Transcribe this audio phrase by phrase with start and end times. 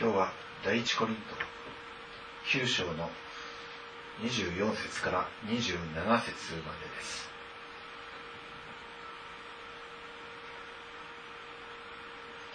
[0.00, 0.32] 今日は
[0.64, 1.22] 第一コリント
[2.58, 3.10] 9章の
[4.22, 7.28] 24節から27節までです。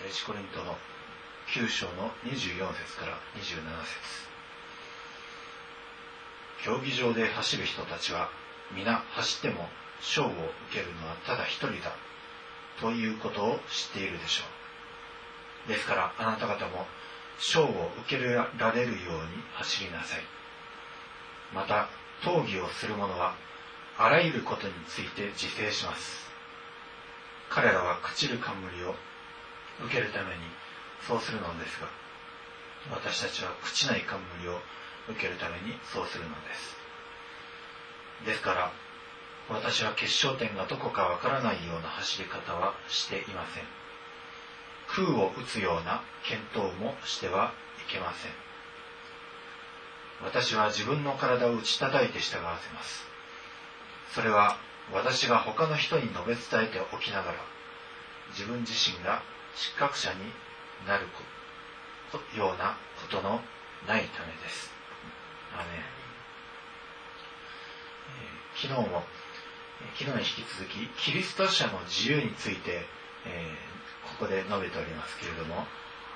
[0.01, 0.75] 第一コリントの
[1.53, 3.61] 9章の24節から27節
[6.63, 8.31] 競技場で走る人たちは
[8.75, 9.69] 皆走っても
[10.01, 10.33] 賞を受
[10.73, 11.93] けるのはただ一人だ
[12.81, 14.43] ということを知っているでしょ
[15.67, 16.87] うですからあなた方も
[17.39, 20.21] 賞を受けられるように走りなさい。
[21.53, 21.89] また
[22.21, 23.35] 討議をする者は
[23.97, 26.25] あらゆることについて自制します。
[27.49, 28.95] 彼らは朽ちる冠を
[29.85, 30.41] 受けるために
[31.07, 31.87] そうするのですが
[32.91, 34.59] 私たちは朽ちない冠を
[35.09, 36.77] 受けるためにそうするのです。
[38.25, 38.71] ですから
[39.49, 43.84] 私は決勝点がどこかわからないような走り方はしていません。
[44.95, 47.51] 空を打つような検討もしては
[47.87, 48.31] いけません。
[50.23, 53.05] 私は自分の体を打ち叩いて従わせます。
[54.13, 54.57] それは
[54.93, 57.37] 私が他の人に述べ伝えておきながら
[58.29, 59.21] 自分自身が
[59.55, 60.19] 失格者に
[60.87, 61.07] なる
[62.37, 63.41] ようなことの
[63.87, 64.71] ないためです。
[65.53, 66.05] アえー
[68.55, 69.03] 昨日も、
[69.97, 72.85] 昨日に引き続き、キリスト者の自由について、
[73.25, 73.74] えー
[74.19, 75.65] ここで述べておりますけれども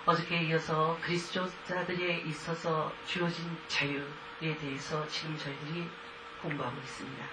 [0.08, 4.02] 어저께 이어서 그리스도자들에 있어서 주어진 자유
[4.42, 5.86] 에 대해서 지금 저희들이
[6.42, 7.28] 공부하고 있습니 다.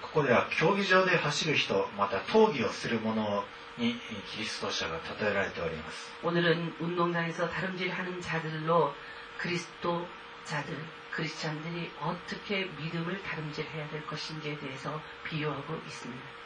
[0.00, 3.44] ここでは競技場で走る人また闘技をする者
[3.76, 3.96] に
[4.32, 8.92] キリスト者が例えられております오늘은 운동장에서 다름질하는 자들로
[9.38, 10.04] 그리스도
[10.46, 10.72] 자들
[11.12, 16.38] 크리스찬들이 어떻게 믿음을 다름질해야 될 것인지에 대해서 비유하고 있습니 다.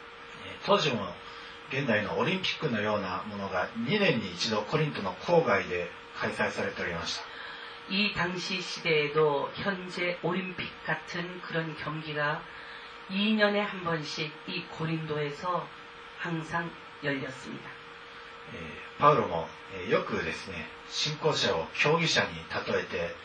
[0.65, 1.07] 当時も
[1.71, 5.89] 現代のオリンピックのようなものが2年に一度コリントの郊外で
[6.19, 7.23] 開催されておりました。
[7.89, 12.39] 이당시시대에도현재올림픽같은그런경기가
[13.11, 15.67] 2년에한번씩이고린도에서
[16.23, 16.71] 항상
[17.03, 17.83] 열렸습니다
[18.99, 19.47] パウロも
[19.89, 22.29] よくですね、信仰者を競技者に
[22.67, 23.15] 例えて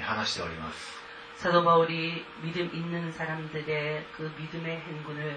[0.00, 1.02] 話しております。
[1.36, 5.36] 사도바울이믿음있는사람들의그믿음의행군을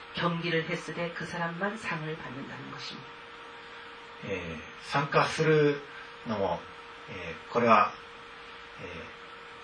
[0.15, 3.07] 경기를 했을 때 그 사람만 상을 받는다는 것입니다.
[4.25, 4.57] 예,
[4.91, 5.81] 참가する
[6.27, 6.59] のも,
[7.09, 7.91] 예, これは,
[8.83, 8.87] 예,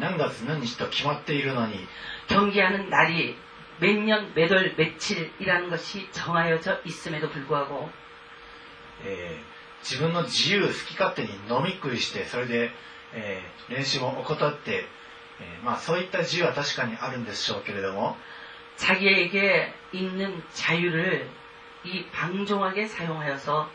[0.00, 1.86] 何月何日と決まっているのに
[2.28, 3.36] 경기하는 날이
[3.80, 7.90] 몇 년, 몇 월, 며칠이라는 것이 정하여져 있음에도 불구하고
[9.04, 9.54] えー
[9.84, 12.70] 自分の自由好き勝手に飲み食いしてそれで、
[13.12, 14.86] えー練習も怠って、
[15.40, 18.16] えーまあ、そういった自由は確かにあるんでしょうけれども
[18.76, 21.28] 자기에게 있는 자유를
[21.84, 23.70] 이 방종하게 사용하여서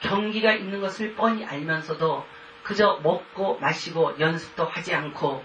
[0.00, 2.26] 경기가 있는 것을 뻔히 알면서도
[2.68, 5.44] 그저 먹고 마시고 연습도 하지 않고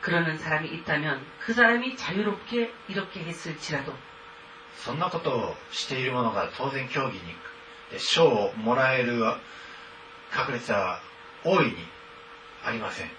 [0.00, 3.94] 그러는 사람이 있다면 그 사람이 자유롭게 이렇게 했을지라도
[4.74, 7.20] そんなことをしている者が当然競技に
[7.90, 9.20] で賞をもらえる
[10.30, 11.00] 確率は
[11.44, 11.76] 大いに
[12.64, 13.10] ありません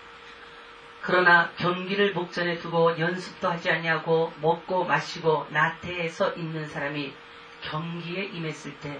[1.03, 7.13] 그러나 경기를 목전에 두고 연습도 하지 아니하고 먹고 마시고 나태해서 있는 사람이
[7.61, 8.99] 경기에 임했을 때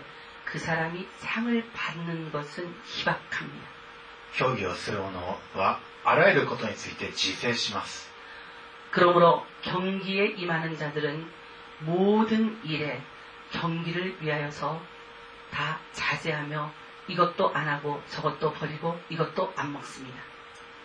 [0.51, 3.69] 그 사람이 상을 받는 것은 희박합니다.
[4.35, 8.09] 競技をする者はあらゆることについて自制します
[8.91, 11.25] 그러므로 경기에 임하는 자들은
[11.79, 13.01] 모든 일에
[13.51, 14.81] 경기를 위하여서
[15.51, 16.71] 다 자제하며
[17.07, 20.21] 이것도 안 하고 저것도 버리고 이것도 안 먹습니다.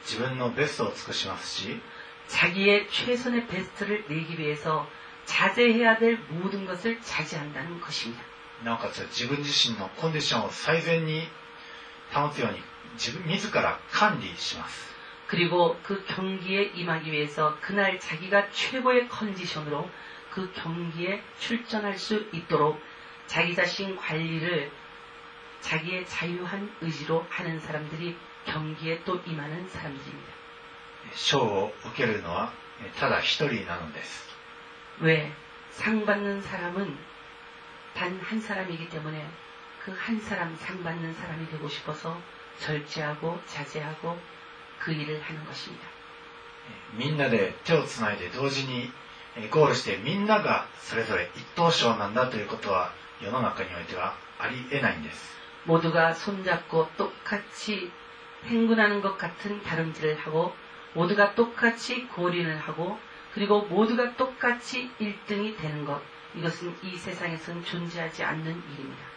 [0.03, 1.81] 自分のベストを尽くしますし
[2.29, 4.89] 자기의 최선의 베스트를 내기 위해서
[5.25, 8.23] 자제해야 될 모든 것을 자제한다는 것입니다.
[8.65, 11.29] なおかつ自分自身のコンディションを最善に
[12.13, 12.63] 保つように
[12.95, 14.95] 自分自ら管理します
[15.29, 19.91] 그리고 그 경기에 임하기 위해서 그날 자기가 최고의 컨디션으로
[20.31, 22.81] 그 경기에 출전할 수 있도록
[23.27, 24.71] 자기 자신 관리를
[25.61, 30.33] 자기의 자유한 의지로 하는 사람들이 경기에 또 임하는 사람들입니다.
[31.13, 32.53] 賞を受けるのは
[32.85, 34.29] えただ一人なのです
[35.01, 35.33] 왜?
[35.71, 36.97] 상 받는 사람은
[37.95, 39.27] 단 한 사람이기 때문에
[39.85, 42.21] 그 한 사람 상 받는 사람이 되고 싶어서
[42.59, 44.19] 절제하고 자제하고
[44.81, 45.87] 그 일을 하는 것입니다.
[46.95, 48.91] みんなで手をつないで同時に
[49.37, 52.93] えゴールしてみんながそれぞれ一等賞なんだということは
[53.23, 57.91] 世の中においてはありえないんです 모두가 손잡고 똑같이
[58.45, 60.55] 행군하는 것 같은 다름질을 하고
[60.95, 62.99] 모두가 똑같이 고린을 하고
[63.35, 66.01] 그리고 모두가 똑같이 1등이 되는 것
[66.35, 69.17] 이것은 이 세상에서는 존재하지 않는 일입니다.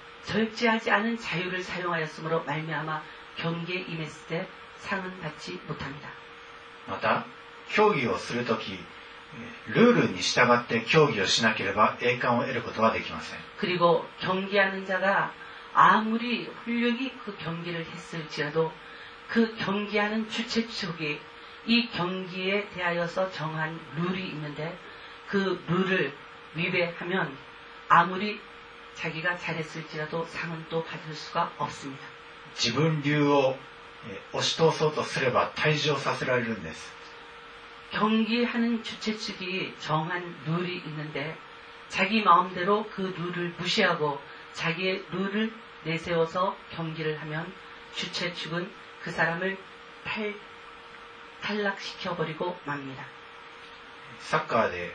[0.24, 3.02] 절제하지 않은 자유를 사용하였으므로 말미암아
[3.36, 4.48] 경기에 임했을 때
[4.78, 6.10] 상은 받지 못합니다.
[6.88, 7.26] また
[7.68, 15.32] 競技をするときえールールに従って競技をしなければ栄冠を得ることはできません 그리고 경기하는 자가
[15.74, 18.72] 아무리 훌륭히 그 경기를 했을지라도
[19.28, 21.20] 그 경기하는 주최 측이
[21.66, 24.78] 이 경기에 대하여서 정한 룰이 있는데
[25.28, 26.14] 그 룰을
[26.54, 27.36] 위배하면
[27.88, 28.40] 아무리
[29.00, 32.02] 자기가 잘했을지라도 상은 또 받을 수가 없습니다.
[32.54, 33.56] 自分流を
[34.08, 36.92] えー押し通そうとすれば退場させられるんです
[37.92, 41.36] 경기하는 주최 측이 정한 룰이 있는데
[41.88, 44.20] 자기 마음대로 그 룰을 무시하고
[44.54, 45.52] 자기의 룰을
[45.84, 47.52] 내세워서 경기를 하면
[47.94, 48.70] 주최 측은
[49.02, 49.56] 그 사람을
[50.04, 50.34] 탈,
[51.42, 53.04] 탈락시켜버리고 맙니다.
[54.18, 54.94] サッカーで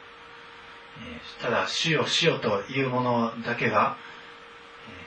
[0.98, 3.96] えーただ死よ死よというものだけが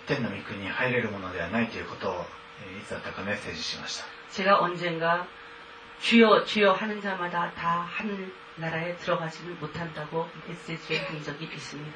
[0.07, 2.25] えー天の御国に入れるものではないということを
[2.63, 5.25] えーいつだったかメッセージしました 제가 언젠가
[6.01, 11.91] 주여 주여 하는 자마다 다 하늘나라에 들어가지는 못한다고 메시지를 본 적이 있습니다.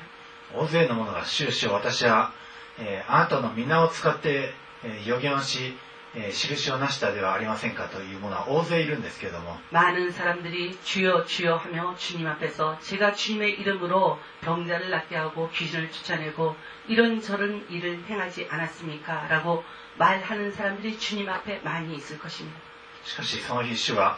[0.53, 2.33] 大勢の者が主よ主よ私は、
[2.79, 5.77] えーあなたの皆を使って、えー予言をし、
[6.15, 15.91] えー印を成したではありませんかという者は大勢いるんですけれども 많은 사람들이 주여 주여 하며 주님 앞에서 제가 주님의 이름으로 병자를 낫게 하고 귀신을
[15.91, 16.55] 쫓아내고
[16.87, 19.27] 이런저런 일을 행하지 않았습니까?
[19.27, 19.63] 라고
[19.97, 22.59] 말하는 사람들이 주님 앞에 많이 있을 것입니다.
[23.03, 24.17] しかしその日主は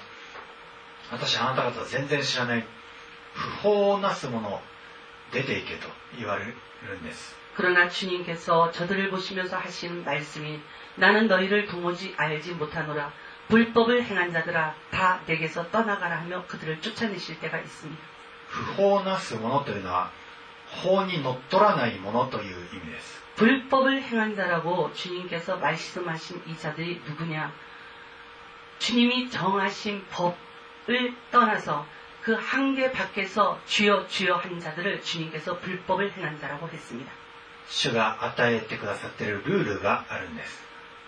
[1.12, 2.66] 私あなた方全然知らない
[3.34, 4.62] 不法をなす者
[5.32, 6.54] 出ていけと言われる
[7.00, 10.60] んです 그러나 주님께서 저들을 보시면서 하시는 말씀이
[11.00, 13.12] 나는 너희를 도무지 알지 못하노라
[13.50, 18.02] 불법을 행한 자들아 다 내게서 떠나가라 하며 그들을 쫓아내실 때가 있습니다.
[18.48, 20.12] 不法をなす者というのは
[20.68, 27.52] 法にのっとらない者という意味です 불법을 행한 자라고 주님께서 말씀하신 이 자들이 누구냐?
[28.80, 31.86] 주님이 정하신 법을 떠나서
[32.22, 37.12] 그 한계 밖에서 주여 주여 한 자들을 주님께서 불법을 행한 자라고 했습니다.
[37.68, 40.64] 主が与えてくださっているルールがあるんです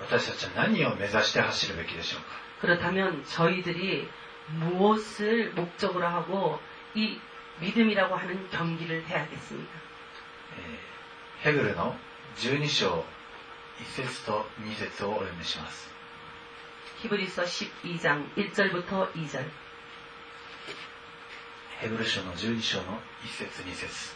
[0.00, 4.08] 私たちは何を目指して走るべきでしょうか 그렇다면 저희들이
[4.58, 6.60] 무엇을 목적으로 하고
[6.94, 7.18] 이
[7.60, 9.70] 믿음이라고 하는 경기를 해야겠습니까?
[10.58, 10.92] えー
[11.42, 11.96] ヘブルの
[12.36, 13.04] 12章
[13.96, 15.90] 1節と2節をお読みします
[17.02, 19.44] 히브리서 12장 1절부터 2절.
[21.80, 22.84] ヘブル書の12章の
[23.24, 24.14] 1節2節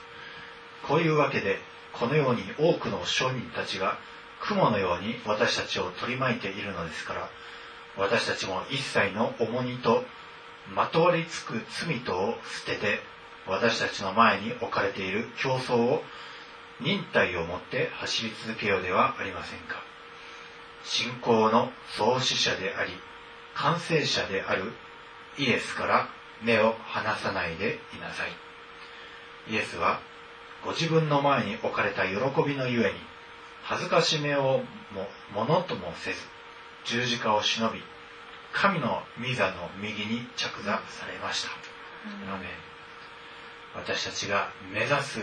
[0.86, 1.58] こういうわけで
[1.92, 3.98] このように多くの商人たちが
[4.47, 7.29] 雲のように私たちを取り巻いているのですから
[7.97, 10.03] 私たちも一切の重荷と
[10.73, 12.99] まとわりつく罪とを捨てて
[13.47, 16.03] 私たちの前に置かれている競争を
[16.79, 19.83] 忍耐をもって走り続けようではありませんか。
[20.83, 22.91] 信仰の創始者であり
[23.53, 24.71] 完成者である
[25.37, 26.09] イエスから
[26.41, 28.31] 目を離さないでいなさい。
[29.53, 29.99] イエスは
[30.63, 32.15] ご自分の前に置かれた喜
[32.47, 32.99] びのゆえに
[33.70, 36.18] 恥ずかしめをもものともせず
[36.84, 37.82] 十字架を忍び
[38.52, 41.50] 神の御座の右に着座されました、
[42.32, 42.48] アーメン
[43.74, 45.20] 私たちが目指す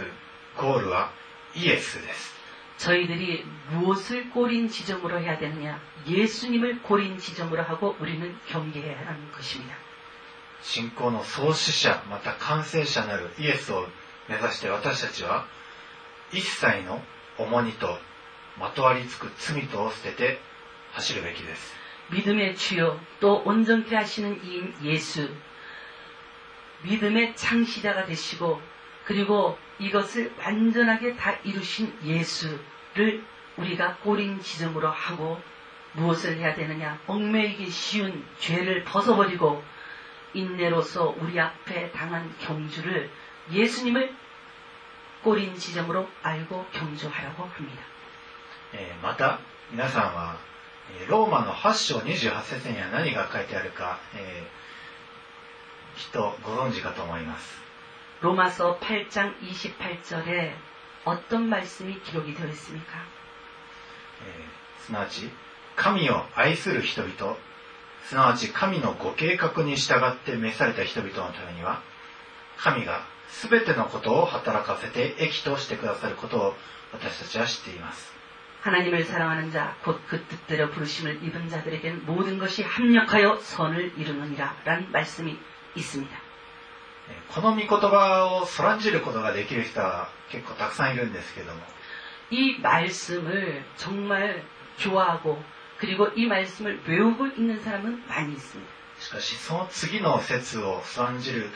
[0.58, 1.12] ゴールは
[1.56, 2.34] イエスです
[2.78, 5.80] 저희들이 무엇을 꼬린 지점으로 해야 되느냐?
[6.08, 9.76] 예수님을 꼬린 지점으로 하고 우리는 경계해야 하는 것입니다.
[10.62, 13.86] 信仰の創始者また完成者なるイエスを
[14.30, 15.46] 目指して私たちは
[16.32, 17.02] 一切の
[17.38, 17.98] 重荷と
[18.58, 20.40] まとわりつく罪とを捨てて
[20.92, 21.74] 走るべきです
[22.12, 25.30] 믿음의 주요 또 온전케 하시는 이인 예수
[26.84, 28.62] 믿음의 창시자가 되시고
[29.06, 33.24] 그리고 이것을 완전하게 다 이루신 예수를
[33.58, 35.42] 우리가 꼬린 지점으로 하고
[35.94, 39.64] 무엇을 해야 되느냐 얽매이기 쉬운 죄를 벗어버리고
[40.34, 43.10] 인내로서 우리 앞에 당한 경주를
[43.52, 44.16] 예수님을
[45.24, 47.82] 꼬린 지점으로 알고 경주하라고 합니다.
[48.74, 49.40] えーまた
[49.72, 50.38] 皆さんは
[51.02, 54.64] えーローマの8章28節には何が書いてあるか、えー
[56.00, 57.62] きっとご存知かと思います
[58.22, 60.52] 로마서 8장 28절에
[61.06, 62.98] 어떤 말씀이 기록이 되어 있습니까?
[64.26, 65.30] えーすなわち
[65.76, 67.38] 神を愛する人々
[68.08, 71.82] すなわち神のご計画に従って召された人々のためには
[72.58, 73.02] 神が
[73.50, 76.54] 全てのことを働かせて益としてくださることを
[76.92, 78.12] 私たちは知っています
[78.62, 84.90] 하나님을 사랑하는 자, 곧 그 뜻대로 부르심을 입은 자들에겐 모든 것이 합력하여 선을 이루느니라 라는
[84.92, 85.38] 말씀이
[85.76, 86.18] 있습니다.
[87.10, 91.60] えーこの御言葉をそらんじることができる人は結構たくさんいるんですけども
[92.30, 94.42] 이 말씀을 정말
[94.78, 95.44] 좋아하고
[95.80, 98.72] 그리고 이 말씀을 외우고 있는 사람은 많이 있습니다.
[99.00, 101.50] しかしその次の説をそらんじる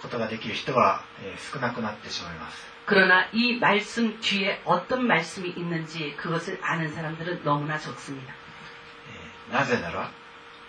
[0.00, 8.34] ことができる人は、えー少なくなってしまいます 그러나 이 말씀 뒤에 어떤 말씀이 있는지 그것을 아는 사람들은 너무나 적습니다.
[9.48, 10.10] えーなぜなら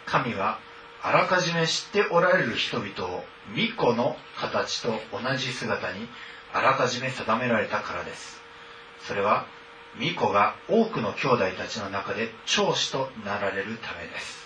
[0.06, 0.60] 神は
[1.02, 3.24] あらかじめ知っておられる人々を
[3.54, 6.08] 巫女の形と同じ姿に
[6.54, 8.42] あらかじめ定められたからです
[9.02, 9.46] それは
[9.98, 14.46] 巫女が多くの兄弟たちの中で長子となられるためです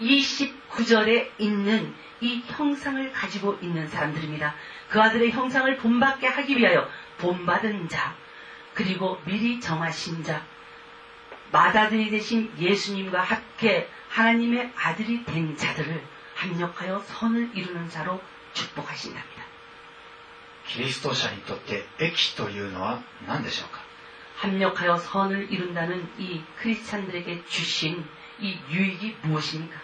[0.00, 4.54] 29절에 있는 이 형상을 가지고 있는 사람들입니다.
[4.88, 8.14] 그 아들의 형상을 본받게 하기 위하여 본받은 자,
[8.74, 10.44] 그리고 미리 정하신 자,
[11.52, 16.02] 맏아들이 되신 예수님과 함께 하나님의 아들이 된 자들을
[16.34, 18.20] 합력하여 선을 이루는 자로
[18.52, 19.40] 축복하신답니다.
[20.66, 23.80] キリスト者にとって益というのは何でしょうか
[24.36, 28.04] 합력하여 선을 이룬다는 이 크리스찬들에게 주신
[28.40, 29.83] 이 유익이 무엇입니까?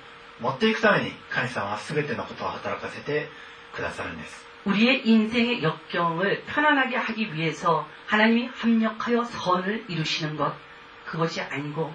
[0.40, 3.28] 持っていくために神様は全てのことを働かせて
[3.74, 10.54] くださるんです 우리의 인생의 역경을 편안하게 하기 위해서 하나님이 합력하여 선을 이루시는 것,
[11.04, 11.94] 그것이 아니고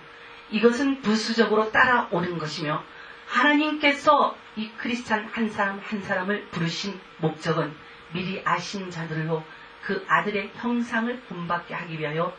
[0.51, 2.83] 이것은 부수적으로 따라오는 것이며
[3.27, 7.73] 하나님께서 이 크리스찬 한 사람 한 사람을 부르신 목적은
[8.13, 9.43] 미리 아신 자들로
[9.83, 12.35] 그 아들의 형상을 본받게 하기 위하여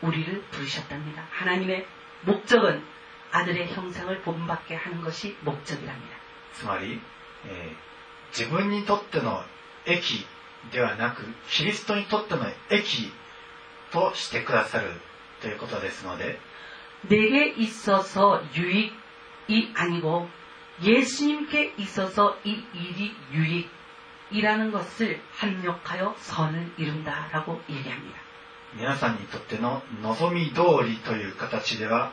[0.00, 1.26] 우리를 부르셨답니다.
[1.30, 1.86] 하나님의
[2.22, 2.82] 목적은
[3.32, 6.16] 아들의 형상을 본받게 하는 것이 목적이랍니다.
[6.52, 7.00] つまり、
[7.46, 7.92] えー
[8.32, 9.42] 自分にとっての
[9.84, 10.26] 益
[10.72, 13.12] ではなくキリストにとっての益
[13.90, 14.88] としてくださる
[15.42, 16.38] ということですので
[17.08, 20.28] 내게 있어서 유익이 아니고
[20.82, 23.14] 예수님께 있어서 이 일이
[24.30, 28.18] 유익이라는 것을 합력하여 선을 이룬다라고 얘기합니다.
[28.74, 32.12] 皆さんにとっての望み通りという形では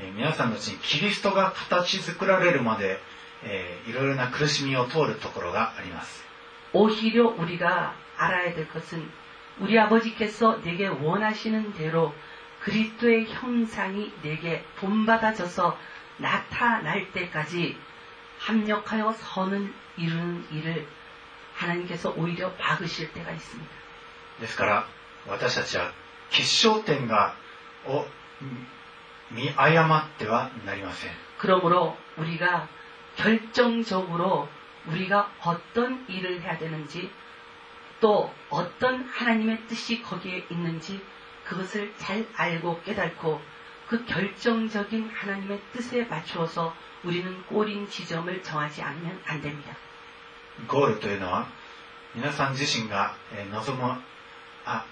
[0.00, 2.98] えー皆さんのうちにキリストが形作られるまで、
[3.44, 6.24] えーいろいろな苦しみを通るところがあります
[6.72, 9.08] 오히려 우리가 알아야 될 것은
[9.60, 12.12] 우리 아버지께서 내게 원하시는 대로
[12.62, 15.78] 그리스도의 형상이 내게 본받아져서
[16.18, 17.76] 나타날 때까지
[18.38, 20.86] 합력하여 선을 이루는 일을
[21.54, 23.70] 하나님께서 오히려 막으실 때가 있습니다.
[24.40, 24.86] ですから
[25.28, 25.92] 私たちは
[26.30, 27.36] 決勝点が
[27.86, 28.04] を
[29.30, 32.68] 見見誤ってはなりません 그러므로 우리가
[33.16, 34.48] 결정적으로
[34.86, 37.10] 우리가 어떤 일을 해야 되는지
[38.00, 41.00] 또 어떤 하나님의 뜻이 거기에 있는지
[41.44, 43.40] 그것을 잘 알고 깨닫고
[43.88, 49.76] 그 결정적인 하나님의 뜻에 맞추어서 우리는 꼬린 지점을 정하지 않으면 안 됩니다.
[50.68, 51.48] ゴールというのは
[52.14, 54.00] 皆さん自身がえー望む
[54.64, 54.86] あ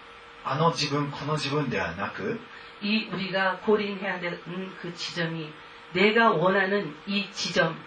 [0.45, 2.41] あの自分この自分ではなく
[2.83, 5.53] 이 우리가 고린해야 되는 그 지점이
[5.93, 7.79] 내가 원하는 이 지점,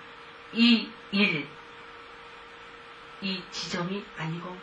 [0.54, 1.48] 이 일,
[3.22, 4.56] 이 지점이 아니고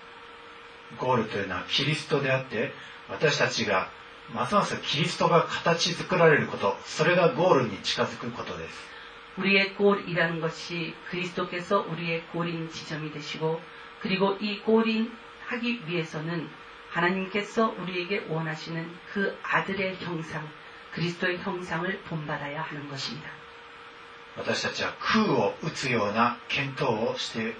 [0.99, 2.73] ゴールというのはキリストであって
[3.09, 3.89] 私たちが
[4.35, 8.93] ますますキリストが形作られることそれがゴールに近づくことです
[9.39, 13.61] 우리의 골이라는 것이 그리스도께서 우리의 골인 지점이 되시고
[14.01, 15.11] 그리고 이 골인
[15.47, 16.51] 하기 위해서는
[16.91, 20.47] 하나님께서 우리에게 원하시는 그 아들의 형상,
[20.93, 23.31] 그리스도의 형상을 본받아야 하는 것입니다.
[24.37, 27.55] 私たちは空を打つような検討をして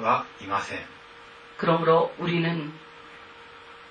[0.00, 0.78] はいません
[1.58, 2.72] 그러므로 우리는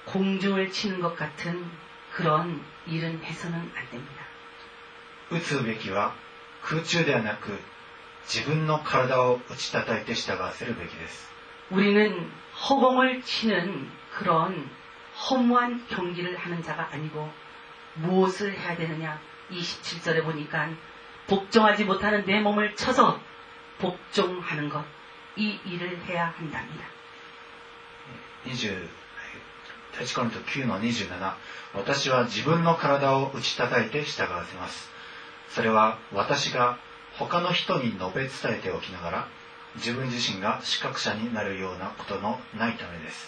[0.06, 1.70] 공중을 치는 것 같은
[2.14, 4.26] 그런 일은 해서는 안 됩니다.
[5.32, 6.16] 打つべきは
[6.62, 7.58] 空中ではなく
[8.24, 11.30] 自分の体を打ち叩いて従わせるべきです
[11.72, 12.32] 우리는
[12.70, 14.70] 허공을 치는 그런
[15.30, 17.32] 허무한 경기를 하는 자가 아니고
[17.96, 19.20] 무엇을 해야 되느냐
[19.52, 20.70] 27절에 보니까
[21.28, 23.20] 복종하지 못하는 내 몸을 쳐서
[23.80, 24.98] 복종하는 것
[25.38, 26.84] 이 일을 해야 한답니다.
[28.46, 28.90] 20
[29.94, 31.34] 第一コリント9の27
[31.74, 34.90] 私は自分の体を打ち叩いて従わせます
[35.50, 36.78] それは私が
[37.18, 39.28] 他の人に述べ伝えておきながら
[39.76, 43.28] 自分自身が資格者になるようなことのないためです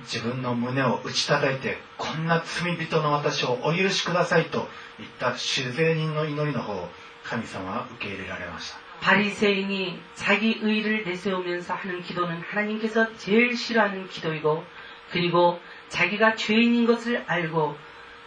[0.00, 6.88] 自分の胸を打ち叩いてこんな罪人の私をお許しくださいと言った主税人の祈りの方を
[7.24, 14.64] 神様は受け入れられました 바리새인이 자기 의를 내세우면서 하는 기도는 하나님께서 제일 싫어하는 기도이고
[15.10, 17.76] 그리고 자기가 죄인인 것을 알고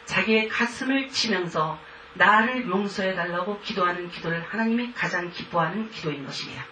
[0.05, 1.79] 자기의 가슴을 치면서
[2.15, 6.65] 나를 용서해 달라고 기도하는 기도를 하나님이 가장 기뻐하는 기도인 것입니다.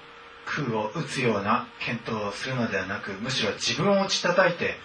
[0.48, 4.76] 空を打つような検討をするのではなくむしろ自分を打ち叩いて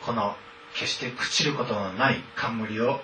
[0.00, 0.36] この
[0.74, 3.00] 決して朽ちることのない冠を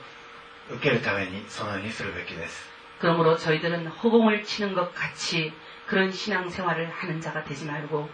[0.70, 5.52] 受けるためにそのようにするべきです 그러므로 저희들은 허공을 치는 것 같이
[5.86, 8.08] 그런 신앙생활을 하는 자가 되지 말고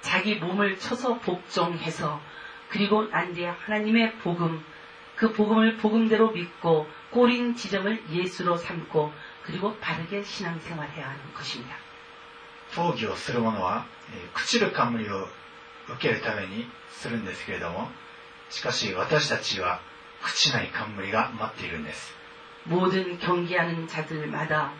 [0.00, 2.20] 자기 몸을 쳐서 복종해서
[2.68, 4.64] 그리고 난 뒤에 하나님의 복음
[5.16, 11.74] 그 복음을 복음대로 믿고 꼬린 지점을 예수로 삼고 그리고 바르게 신앙생활해야 하는 것입니다.
[12.72, 15.28] 討議をする者は、えー朽ちる冠を
[15.88, 17.88] 受けるためにするんですけれども
[18.50, 19.80] しかし私たちは
[20.22, 22.14] 朽ちない冠が待っているんです
[22.64, 24.72] 모든 경기하는 자들마다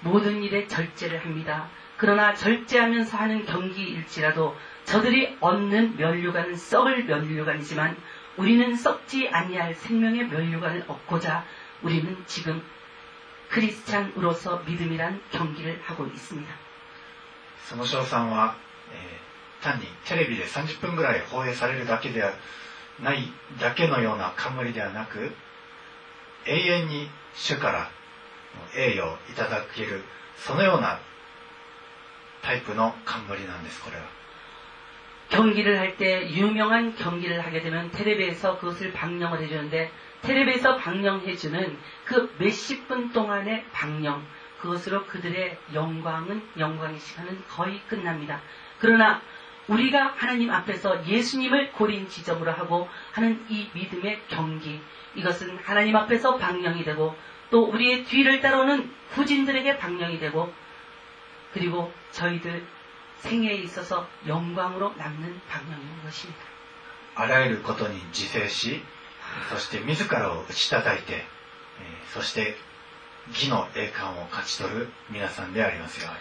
[0.00, 1.68] 모든 일에 절제를 합니다.
[1.96, 7.96] 그러나 절제하면서 하는 경기일지라도 저들이 얻는 면류관은 썩을 면류관이지만
[8.36, 11.44] 우리는 썩지 아니할 생명의 면류관을 얻고자
[11.82, 12.62] 우리는 지금
[13.50, 16.52] 크리스찬으로서 믿음이란 경기를 하고 있습니다.
[17.68, 18.56] その賞賛は、
[18.92, 19.24] えー
[19.64, 22.32] 単にテレビで30分ぐらい放映されるだけでは
[23.02, 25.32] ないだけのような冠ではなく
[26.46, 27.90] 永遠に主から
[28.76, 30.04] 栄誉をいただける
[30.36, 31.00] そのような
[32.42, 34.02] タイプの冠なんですこれは
[35.30, 39.90] 경기를 할 때 유명한 경기를 하게 되면 텔레비에서 그것을 방영을 해주는데
[40.22, 44.22] 텔레비에서 방영해주는 그 몇십 분 동안의 방영
[44.60, 48.40] 그것으로 그들의 영광은 영광의 시간은 거의 끝납니다.
[48.78, 49.20] 그러나
[49.68, 54.80] 우리가 하나님 앞에서 예수님을 고린 지점으로 하고 하는 이 믿음의 경기
[55.14, 57.16] 이것은 하나님 앞에서 방영이 되고
[57.50, 60.52] 또 우리의 뒤를 따르는 후진들에게 방영이 되고
[61.52, 62.66] 그리고 저희들
[63.18, 66.54] 생애에 있어서 영광으로 남는 방향인 것입니다.
[67.16, 68.82] あらゆることに自制し
[69.48, 72.56] そして自らを打ち叩いてえーそして
[73.28, 76.18] 義の栄冠を勝ち取る皆さんでありますように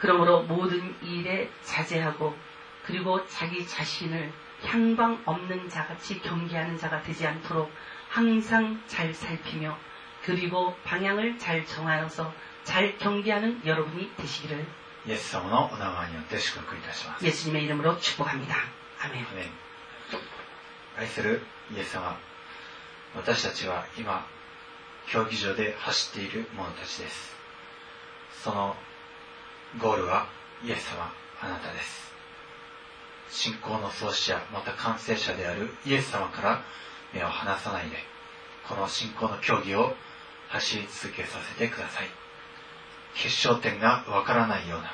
[0.00, 2.36] 그러므로 모든 일에 자제하고
[2.84, 7.72] 그리고 자기 자신을 향방 없는 자같이 경계하는 자가 되지 않도록
[8.08, 9.76] 항상 잘 살피며
[10.24, 12.32] 그리고 방향을 잘 정하여서
[12.64, 14.66] 잘 경계하는 여러분이 되시기를
[15.06, 18.56] イエス様のお名前によって祝福いたします 예수님의 이름으로 축복합니다.
[19.00, 19.26] 아멘.
[19.26, 19.50] アメン
[20.96, 21.42] 愛する
[21.74, 22.16] イエス様
[23.14, 24.26] 私たちは今
[25.11, 27.35] 競技場で走っている者たちです。
[28.43, 28.75] その
[29.81, 30.27] ゴールは
[30.63, 32.13] イエス様あなたです。
[33.31, 36.61] 信仰の創始者また完成者であるイエス様から
[37.13, 37.97] 目を離さないで
[38.67, 39.95] この信仰の競技を
[40.49, 42.07] 走り続けさせてください。
[43.15, 44.91] 決勝点がわからないような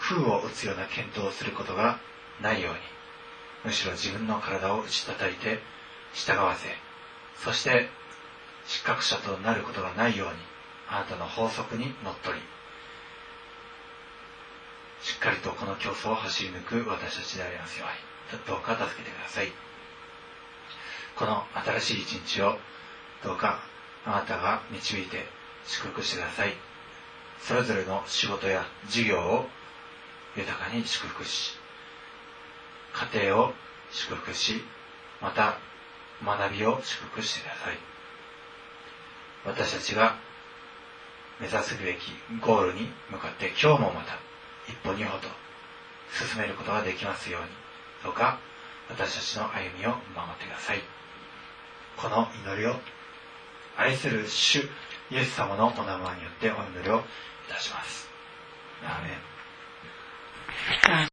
[0.00, 1.98] 空を打つような検討をすることが
[2.42, 2.78] ないように
[3.64, 5.60] むしろ自分の体を打ち叩いて
[6.14, 6.68] 従わせ
[7.42, 7.88] そして
[8.70, 10.34] 失格者となることがないように
[10.88, 12.38] あなたの法則にのっとり。
[15.02, 17.86] しっかりとこの競争を走り抜く私たちでありますよ
[18.32, 18.40] うに。
[18.46, 19.50] どうか助けてください。
[21.16, 21.44] この
[21.80, 22.58] 新しい一日を
[23.24, 23.60] どうか
[24.06, 25.26] あなたが導いて
[25.66, 26.54] 祝福してください。
[27.40, 29.48] それぞれの仕事や事業を
[30.36, 31.58] 豊かに祝福し
[32.92, 33.52] 家庭を
[33.90, 34.62] 祝福し
[35.20, 35.58] また
[36.24, 37.89] 学びを祝福してください。
[39.44, 40.16] 私たちが
[41.40, 42.12] 目指すべき
[42.44, 44.18] ゴールに向かって今日もまた
[44.68, 45.28] 一歩二歩と
[46.12, 47.48] 進めることができますように
[48.04, 48.38] どうか
[48.90, 50.82] 私たちの歩みを守ってください
[51.96, 52.74] この祈りを
[53.76, 54.68] 愛する主
[55.10, 58.08] イエス様のお名前によってお祈りをいたします。
[58.84, 59.12] アーメン